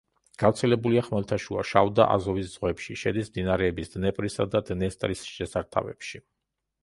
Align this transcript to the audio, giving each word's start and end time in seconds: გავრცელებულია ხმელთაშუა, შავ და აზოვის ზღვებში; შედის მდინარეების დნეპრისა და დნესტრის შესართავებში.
გავრცელებულია 0.43 1.01
ხმელთაშუა, 1.07 1.65
შავ 1.71 1.91
და 1.99 2.07
აზოვის 2.13 2.47
ზღვებში; 2.53 2.97
შედის 3.03 3.29
მდინარეების 3.33 3.93
დნეპრისა 3.97 4.49
და 4.55 4.63
დნესტრის 4.71 5.21
შესართავებში. 5.35 6.23